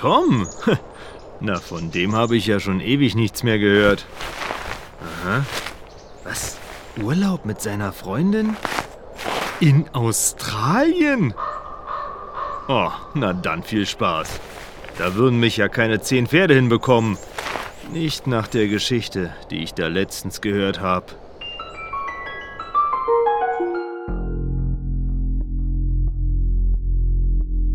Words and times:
Tom? 0.00 0.48
Na, 1.40 1.56
von 1.56 1.90
dem 1.90 2.14
habe 2.14 2.34
ich 2.34 2.46
ja 2.46 2.58
schon 2.58 2.80
ewig 2.80 3.14
nichts 3.14 3.42
mehr 3.42 3.58
gehört. 3.58 4.06
Aha. 5.02 5.44
Was? 6.24 6.56
Urlaub 7.02 7.44
mit 7.44 7.60
seiner 7.60 7.92
Freundin? 7.92 8.56
In 9.60 9.88
Australien? 9.92 11.34
Oh, 12.68 12.90
na 13.14 13.32
dann 13.32 13.62
viel 13.62 13.84
Spaß. 13.84 14.40
Da 14.96 15.14
würden 15.16 15.38
mich 15.38 15.56
ja 15.58 15.68
keine 15.68 16.00
zehn 16.00 16.26
Pferde 16.26 16.54
hinbekommen. 16.54 17.18
Nicht 17.92 18.26
nach 18.26 18.48
der 18.48 18.68
Geschichte, 18.68 19.34
die 19.50 19.62
ich 19.62 19.74
da 19.74 19.88
letztens 19.88 20.40
gehört 20.40 20.80
habe. 20.80 21.06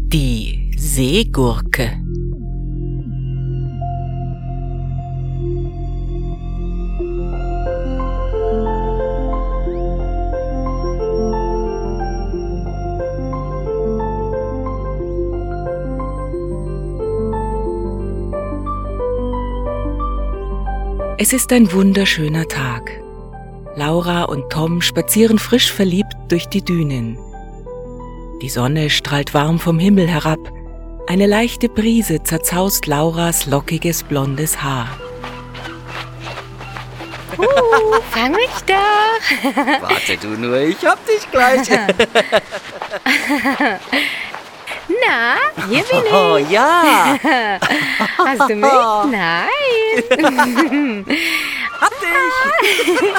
Die 0.07 0.71
Seegurke. 0.77 2.04
Es 21.27 21.33
ist 21.33 21.51
ein 21.53 21.71
wunderschöner 21.71 22.47
Tag. 22.47 23.01
Laura 23.75 24.25
und 24.25 24.47
Tom 24.51 24.79
spazieren 24.79 25.39
frisch 25.39 25.71
verliebt 25.71 26.13
durch 26.27 26.45
die 26.45 26.63
Dünen. 26.63 27.17
Die 28.43 28.49
Sonne 28.49 28.91
strahlt 28.91 29.33
warm 29.33 29.57
vom 29.57 29.79
Himmel 29.79 30.07
herab. 30.07 30.37
Eine 31.07 31.25
leichte 31.25 31.67
Brise 31.67 32.21
zerzaust 32.21 32.85
Lauras 32.85 33.47
lockiges 33.47 34.03
blondes 34.03 34.61
Haar. 34.61 34.87
Uh, 37.39 37.43
fang 38.11 38.33
mich 38.33 38.61
doch. 38.67 39.81
Warte 39.81 40.17
du 40.17 40.27
nur, 40.27 40.59
ich 40.59 40.85
hab 40.85 41.03
dich 41.07 41.31
gleich. 41.31 41.67
Na, 44.87 45.37
hier 45.67 45.83
bin 45.83 46.05
ich. 46.05 46.13
Oh 46.13 46.37
ja, 46.37 47.17
Hast 48.17 48.49
du 48.49 48.55
mich? 48.55 48.71
Nein. 49.11 49.47
hab 51.81 51.91
dich. 51.99 53.13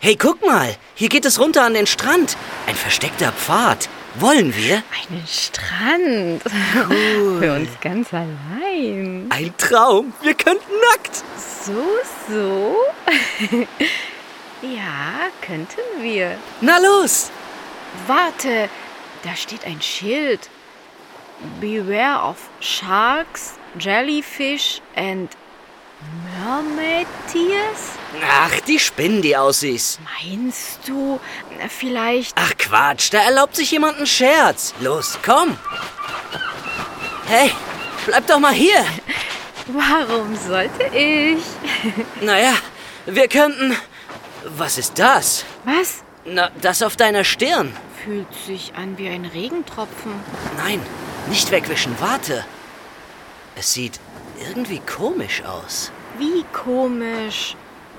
Hey, 0.00 0.16
guck 0.16 0.44
mal, 0.44 0.76
hier 0.94 1.08
geht 1.08 1.24
es 1.24 1.38
runter 1.38 1.62
an 1.62 1.74
den 1.74 1.86
Strand. 1.86 2.36
Ein 2.66 2.74
versteckter 2.74 3.32
Pfad. 3.32 3.88
Wollen 4.16 4.54
wir? 4.54 4.82
Einen 4.92 5.26
Strand. 5.26 6.42
Für 7.40 7.54
uns 7.54 7.70
ganz 7.80 8.12
allein. 8.12 9.26
Ein 9.30 9.54
Traum. 9.56 10.12
Wir 10.20 10.34
könnten 10.34 10.72
nackt. 10.90 11.22
So, 11.64 11.72
so. 12.28 12.76
ja, 14.62 15.30
könnten 15.40 15.80
wir. 16.02 16.36
Na 16.60 16.78
los. 16.78 17.30
Warte, 18.06 18.68
da 19.22 19.36
steht 19.36 19.64
ein 19.64 19.80
Schild. 19.80 20.48
Beware 21.60 22.22
of 22.30 22.36
sharks, 22.60 23.54
jellyfish 23.78 24.80
and 24.94 25.28
mermaid 26.38 27.06
tears? 27.32 27.92
Ach, 28.24 28.60
die 28.60 28.78
Spinnen, 28.78 29.22
die 29.22 29.36
aussiehst. 29.36 29.98
Meinst 30.22 30.80
du, 30.86 31.20
vielleicht 31.68 32.36
Ach 32.36 32.52
Quatsch, 32.58 33.12
da 33.12 33.18
erlaubt 33.18 33.56
sich 33.56 33.70
jemand 33.70 33.96
einen 33.96 34.06
Scherz. 34.06 34.74
Los, 34.80 35.18
komm. 35.24 35.56
Hey, 37.26 37.50
bleib 38.06 38.26
doch 38.26 38.38
mal 38.38 38.52
hier. 38.52 38.84
Warum 39.66 40.36
sollte 40.36 40.84
ich? 40.96 41.42
Naja, 42.20 42.54
wir 43.06 43.28
könnten... 43.28 43.76
Was 44.44 44.76
ist 44.76 44.98
das? 44.98 45.44
Was? 45.64 46.02
Na, 46.24 46.50
das 46.60 46.82
auf 46.82 46.96
deiner 46.96 47.24
Stirn. 47.24 47.72
Fühlt 48.04 48.32
sich 48.46 48.72
an 48.76 48.96
wie 48.98 49.08
ein 49.08 49.24
Regentropfen. 49.24 50.12
Nein, 50.56 50.80
nicht 51.28 51.50
wegwischen, 51.50 51.94
warte. 51.98 52.44
Es 53.56 53.72
sieht 53.72 53.98
irgendwie 54.48 54.80
komisch 54.80 55.42
aus. 55.44 55.90
Wie 56.18 56.44
komisch. 56.52 57.56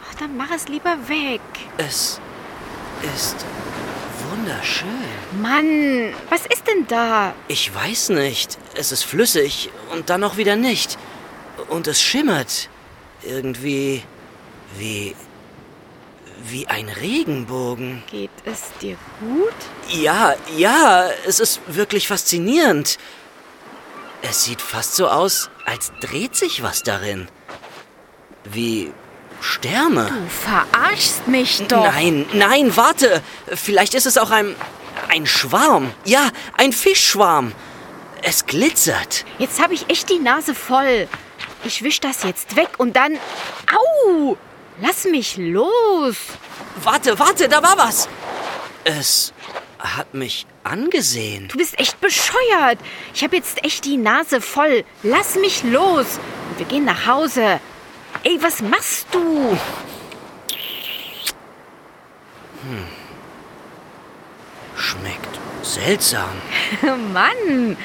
Ach, 0.09 0.15
dann 0.15 0.37
mach 0.37 0.51
es 0.51 0.67
lieber 0.67 0.95
weg. 1.07 1.41
Es 1.77 2.19
ist 3.15 3.45
wunderschön. 4.29 4.87
Mann, 5.41 6.13
was 6.29 6.45
ist 6.45 6.67
denn 6.67 6.87
da? 6.87 7.33
Ich 7.47 7.73
weiß 7.73 8.09
nicht. 8.09 8.57
Es 8.75 8.91
ist 8.91 9.03
flüssig 9.03 9.69
und 9.91 10.09
dann 10.09 10.23
auch 10.23 10.37
wieder 10.37 10.55
nicht. 10.55 10.97
Und 11.69 11.87
es 11.87 12.01
schimmert. 12.01 12.69
Irgendwie 13.23 14.03
wie 14.77 15.15
wie 16.43 16.67
ein 16.67 16.89
Regenbogen. 16.89 18.03
Geht 18.09 18.31
es 18.45 18.71
dir 18.81 18.97
gut? 19.19 19.53
Ja, 19.89 20.35
ja, 20.57 21.09
es 21.25 21.39
ist 21.39 21.61
wirklich 21.67 22.07
faszinierend. 22.07 22.97
Es 24.21 24.43
sieht 24.43 24.61
fast 24.61 24.95
so 24.95 25.07
aus, 25.07 25.49
als 25.65 25.91
dreht 25.99 26.35
sich 26.35 26.63
was 26.63 26.83
darin. 26.83 27.27
Wie 28.43 28.91
Sterne. 29.41 30.07
Du 30.07 30.29
verarschst 30.29 31.27
mich 31.27 31.63
doch. 31.67 31.83
Nein, 31.83 32.25
nein, 32.33 32.75
warte. 32.77 33.21
Vielleicht 33.47 33.93
ist 33.93 34.05
es 34.05 34.17
auch 34.17 34.31
ein. 34.31 34.55
ein 35.09 35.25
Schwarm. 35.25 35.91
Ja, 36.05 36.29
ein 36.57 36.71
Fischschwarm. 36.71 37.51
Es 38.21 38.45
glitzert. 38.45 39.25
Jetzt 39.37 39.61
habe 39.61 39.73
ich 39.73 39.89
echt 39.89 40.09
die 40.09 40.19
Nase 40.19 40.55
voll. 40.55 41.09
Ich 41.65 41.83
wisch 41.83 41.99
das 41.99 42.23
jetzt 42.23 42.55
weg 42.55 42.69
und 42.77 42.95
dann. 42.95 43.17
Au! 44.07 44.37
Lass 44.81 45.05
mich 45.05 45.37
los! 45.37 46.15
Warte, 46.83 47.17
warte, 47.19 47.47
da 47.47 47.61
war 47.61 47.77
was. 47.77 48.09
Es 48.83 49.33
hat 49.79 50.13
mich 50.13 50.45
angesehen. 50.63 51.47
Du 51.49 51.57
bist 51.57 51.79
echt 51.79 51.99
bescheuert. 52.01 52.79
Ich 53.13 53.23
habe 53.23 53.35
jetzt 53.35 53.63
echt 53.63 53.85
die 53.85 53.97
Nase 53.97 54.41
voll. 54.41 54.83
Lass 55.03 55.35
mich 55.35 55.63
los. 55.63 56.19
Und 56.49 56.59
wir 56.59 56.65
gehen 56.65 56.85
nach 56.85 57.05
Hause. 57.05 57.59
Ey, 58.23 58.41
was 58.41 58.61
machst 58.61 59.07
du? 59.11 59.57
Schmeckt 64.75 65.39
seltsam. 65.61 66.29
Mann, 67.13 67.77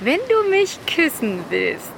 wenn 0.00 0.20
du 0.28 0.50
mich 0.50 0.78
küssen 0.86 1.44
willst, 1.48 1.92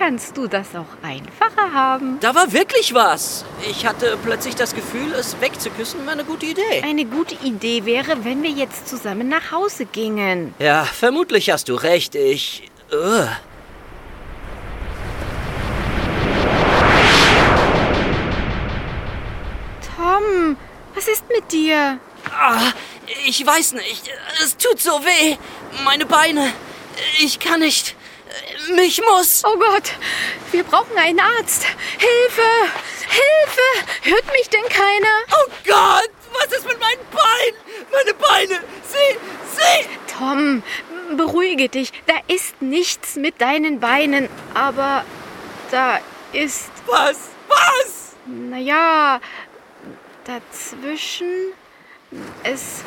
kannst 0.00 0.34
du 0.34 0.46
das 0.46 0.68
auch 0.74 0.86
einfacher 1.02 1.74
haben. 1.74 2.18
Da 2.20 2.34
war 2.34 2.50
wirklich 2.52 2.94
was. 2.94 3.44
Ich 3.70 3.86
hatte 3.86 4.16
plötzlich 4.24 4.54
das 4.54 4.74
Gefühl, 4.74 5.12
es 5.12 5.38
wegzuküssen 5.42 6.00
wäre 6.00 6.12
eine 6.12 6.24
gute 6.24 6.46
Idee. 6.46 6.82
Eine 6.82 7.04
gute 7.04 7.34
Idee 7.44 7.84
wäre, 7.84 8.24
wenn 8.24 8.42
wir 8.42 8.48
jetzt 8.48 8.88
zusammen 8.88 9.28
nach 9.28 9.52
Hause 9.52 9.84
gingen. 9.84 10.54
Ja, 10.58 10.84
vermutlich 10.84 11.50
hast 11.50 11.68
du 11.68 11.74
recht. 11.74 12.14
Ich. 12.14 12.70
Ugh. 12.90 13.28
Tom, 19.96 20.56
was 20.94 21.08
ist 21.08 21.24
mit 21.28 21.52
dir? 21.52 21.98
Ah, 22.34 22.72
ich 23.26 23.46
weiß 23.46 23.74
nicht. 23.74 24.10
Es 24.42 24.56
tut 24.56 24.80
so 24.80 24.92
weh. 25.04 25.36
Meine 25.84 26.06
Beine. 26.06 26.50
Ich 27.18 27.38
kann 27.38 27.60
nicht. 27.60 27.96
Mich 28.74 29.00
muss. 29.00 29.42
Oh 29.44 29.56
Gott, 29.58 29.92
wir 30.52 30.62
brauchen 30.64 30.96
einen 30.96 31.20
Arzt. 31.20 31.64
Hilfe! 31.98 32.42
Hilfe! 33.08 34.10
Hört 34.10 34.26
mich 34.32 34.48
denn 34.48 34.64
keiner? 34.68 35.24
Oh 35.32 35.50
Gott, 35.66 36.10
was 36.32 36.58
ist 36.58 36.66
mit 36.66 36.78
meinen 36.80 37.00
Beinen? 37.10 37.90
Meine 37.92 38.14
Beine. 38.14 38.60
Sie, 38.86 39.18
sie. 39.56 39.88
Tom, 40.18 40.62
beruhige 41.16 41.68
dich. 41.68 41.92
Da 42.06 42.14
ist 42.28 42.60
nichts 42.62 43.16
mit 43.16 43.40
deinen 43.40 43.80
Beinen. 43.80 44.28
Aber 44.54 45.04
da 45.70 45.98
ist, 46.32 46.70
Was? 46.86 47.18
Was? 47.48 48.14
naja, 48.26 49.20
dazwischen. 50.24 51.52
Es, 52.42 52.82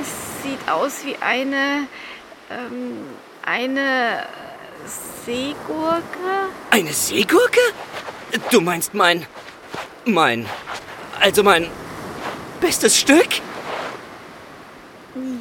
es 0.00 0.42
sieht 0.42 0.68
aus 0.68 1.04
wie 1.04 1.16
eine, 1.20 1.86
ähm, 2.50 3.06
eine 3.44 4.26
Seegurke. 5.24 6.50
Eine 6.70 6.92
Seegurke? 6.92 7.60
Du 8.50 8.60
meinst 8.60 8.94
mein. 8.94 9.26
Mein. 10.04 10.46
Also 11.20 11.42
mein. 11.42 11.68
Bestes 12.60 12.98
Stück? 12.98 13.28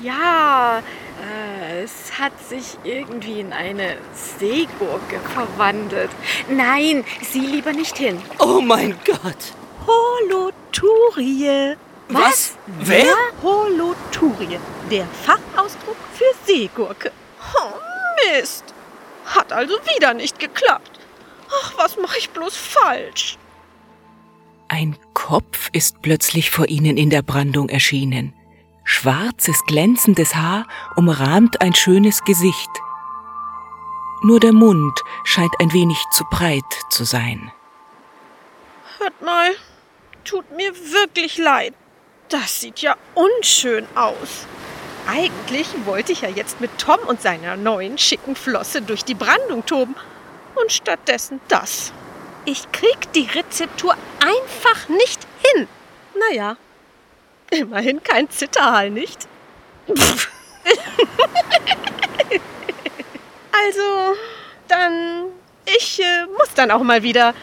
Ja, 0.01 0.80
äh, 0.80 1.84
es 1.84 2.18
hat 2.19 2.34
sich 2.48 2.78
irgendwie 2.84 3.39
in 3.39 3.54
eine 3.54 3.98
Seegurke 4.13 5.19
verwandelt. 5.34 6.12
Nein, 6.50 7.04
sieh 7.22 7.45
lieber 7.45 7.74
nicht 7.74 7.98
hin. 7.98 8.22
Oh 8.39 8.62
mein 8.62 8.98
Gott. 9.06 9.54
Holoturie. 9.86 11.75
Was? 12.10 12.56
Wer? 12.68 13.13
Holoturie, 13.44 14.60
der 14.89 15.06
Fachausdruck 15.25 15.98
für 16.13 16.34
Seegurke. 16.45 17.12
Oh, 17.56 17.74
Mist. 18.31 18.63
Hat 19.27 19.51
also 19.51 19.75
wieder 19.95 20.13
nicht 20.13 20.39
geklappt. 20.39 21.00
Ach, 21.50 21.74
was 21.77 21.97
mache 21.97 22.18
ich 22.18 22.29
bloß 22.31 22.56
falsch? 22.56 23.38
Ein 24.69 24.97
Kopf 25.13 25.69
ist 25.71 26.01
plötzlich 26.01 26.50
vor 26.51 26.68
ihnen 26.68 26.97
in 26.97 27.09
der 27.09 27.21
Brandung 27.21 27.69
erschienen. 27.69 28.33
Schwarzes, 28.83 29.63
glänzendes 29.65 30.35
Haar 30.35 30.68
umrahmt 30.95 31.62
ein 31.62 31.74
schönes 31.74 32.24
Gesicht. 32.24 32.69
Nur 34.24 34.39
der 34.39 34.53
Mund 34.53 35.00
scheint 35.24 35.53
ein 35.59 35.71
wenig 35.74 35.97
zu 36.12 36.24
breit 36.29 36.63
zu 36.89 37.03
sein. 37.03 37.51
Hört 38.97 39.21
mal, 39.21 39.51
tut 40.24 40.50
mir 40.56 40.74
wirklich 40.75 41.38
leid. 41.38 41.74
Das 42.29 42.62
sieht 42.62 42.79
ja 42.79 42.95
unschön 43.13 43.85
aus. 43.95 44.47
Eigentlich 45.07 45.68
wollte 45.86 46.12
ich 46.12 46.21
ja 46.21 46.30
jetzt 46.30 46.59
mit 46.59 46.77
Tom 46.77 47.00
und 47.07 47.21
seiner 47.21 47.56
neuen 47.56 47.98
schicken 47.98 48.36
Flosse 48.36 48.81
durch 48.81 49.06
die 49.06 49.15
Brandung 49.15 49.65
toben. 49.65 49.95
Und 50.56 50.71
stattdessen 50.71 51.39
das. 51.48 51.94
Ich 52.45 52.71
krieg 52.71 53.12
die 53.13 53.27
Rezeptur 53.27 53.95
einfach 54.19 54.89
nicht 54.89 55.19
hin. 55.44 55.68
Naja, 56.30 56.57
immerhin 57.51 58.04
kein 58.04 58.30
Zitterhall, 58.30 58.89
nicht? 58.89 59.27
also, 63.51 64.15
dann. 64.68 65.25
Ich 65.77 66.01
äh, 66.01 66.25
muss 66.38 66.53
dann 66.56 66.71
auch 66.71 66.83
mal 66.83 67.03
wieder. 67.03 67.33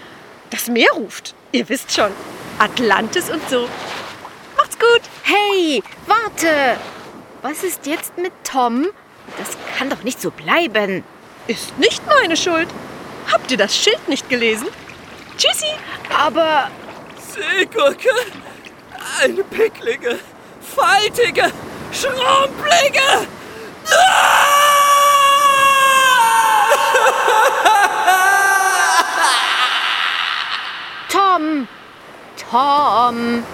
Das 0.50 0.68
Meer 0.68 0.90
ruft. 0.92 1.34
Ihr 1.52 1.68
wisst 1.68 1.92
schon. 1.92 2.10
Atlantis 2.58 3.30
und 3.30 3.48
so. 3.48 3.68
Macht's 4.56 4.78
gut. 4.78 5.02
Hey, 5.22 5.82
warte! 6.06 6.78
Was 7.44 7.62
ist 7.62 7.84
jetzt 7.84 8.16
mit 8.16 8.32
Tom? 8.42 8.86
Das 9.36 9.58
kann 9.76 9.90
doch 9.90 10.02
nicht 10.02 10.18
so 10.18 10.30
bleiben. 10.30 11.04
Ist 11.46 11.78
nicht 11.78 12.00
meine 12.06 12.38
Schuld. 12.38 12.68
Habt 13.30 13.50
ihr 13.50 13.58
das 13.58 13.76
Schild 13.76 14.08
nicht 14.08 14.30
gelesen? 14.30 14.66
Tschüssi. 15.36 15.66
Aber 16.18 16.70
Seegurke, 17.20 18.08
eine 19.22 19.44
picklige, 19.44 20.18
faltige, 20.74 21.52
schrumpelige. 21.92 23.28
Tom! 31.10 31.68
Tom! 32.50 33.44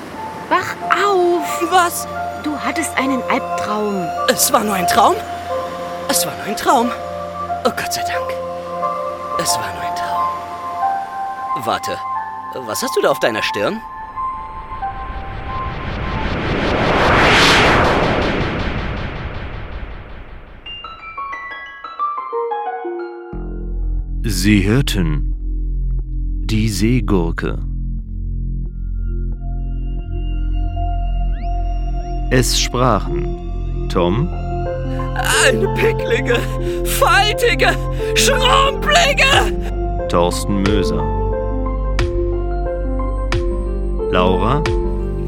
Wach 0.48 0.76
auf! 0.96 1.72
Was? 1.72 2.06
Du 2.42 2.58
hattest 2.58 2.96
einen 2.96 3.22
Albtraum. 3.24 4.06
Es 4.28 4.52
war 4.52 4.64
nur 4.64 4.74
ein 4.74 4.86
Traum? 4.86 5.14
Es 6.08 6.24
war 6.24 6.34
nur 6.36 6.44
ein 6.46 6.56
Traum. 6.56 6.90
Oh 7.66 7.70
Gott 7.70 7.92
sei 7.92 8.02
Dank. 8.02 8.30
Es 9.38 9.54
war 9.56 9.72
nur 9.74 9.82
ein 9.82 9.94
Traum. 9.94 11.66
Warte, 11.66 11.98
was 12.66 12.82
hast 12.82 12.96
du 12.96 13.02
da 13.02 13.10
auf 13.10 13.20
deiner 13.20 13.42
Stirn? 13.42 13.80
Sie 24.22 24.64
hörten 24.66 25.34
die 26.46 26.68
Seegurke. 26.68 27.58
Es 32.30 32.58
sprachen 32.60 33.88
Tom, 33.92 34.28
Eine 35.44 35.66
picklige, 35.74 36.36
faltige, 36.84 37.70
schrumpelige. 38.14 40.06
Thorsten 40.08 40.62
Möser, 40.62 41.02
Laura, 44.10 44.62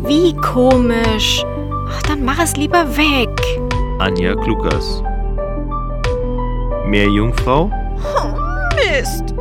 Wie 0.04 0.34
komisch. 0.36 1.44
Ach, 1.90 2.02
dann 2.02 2.24
mach 2.24 2.38
es 2.40 2.56
lieber 2.56 2.84
weg. 2.96 3.28
Anja 3.98 4.34
Klukas, 4.36 5.02
Meerjungfrau, 6.86 7.70
Oh, 8.16 8.34
Mist. 8.76 9.34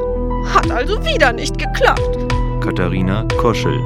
Hat 0.54 0.70
also 0.72 1.04
wieder 1.06 1.32
nicht 1.32 1.58
geklappt. 1.58 2.18
Katharina 2.64 3.24
Koschel, 3.40 3.80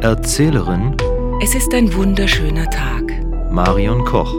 Erzählerin 0.00 0.96
Es 1.42 1.54
ist 1.54 1.72
ein 1.72 1.94
wunderschöner 1.94 2.68
Tag. 2.68 3.02
Marion 3.50 4.04
Koch. 4.04 4.30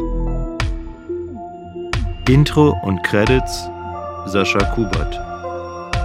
Intro 2.29 2.77
und 2.83 3.01
Credits 3.01 3.67
Sascha 4.27 4.63
Kubert. 4.75 5.19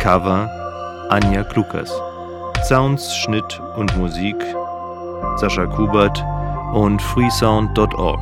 Cover 0.01 0.49
Anja 1.11 1.45
Klukas. 1.45 1.93
Sounds, 2.67 3.15
Schnitt 3.15 3.61
und 3.77 3.95
Musik 3.99 4.37
Sascha 5.37 5.67
Kubert 5.67 6.25
und 6.73 7.03
freesound.org. 7.03 8.21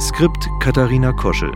Skript 0.00 0.48
Katharina 0.58 1.12
Koschel. 1.12 1.52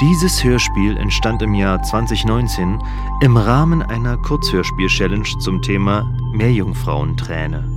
Dieses 0.00 0.42
Hörspiel 0.42 0.96
entstand 0.96 1.42
im 1.42 1.52
Jahr 1.52 1.82
2019 1.82 2.82
im 3.20 3.36
Rahmen 3.36 3.82
einer 3.82 4.16
Kurzhörspiel-Challenge 4.16 5.28
zum 5.38 5.60
Thema 5.60 6.10
Meerjungfrauenträne. 6.32 7.75